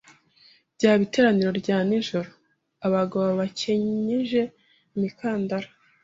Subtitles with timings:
[0.75, 2.29] byaba iteraniro rya nijoro,
[2.85, 4.41] abagabo bakenyeje
[4.95, 5.67] imikandara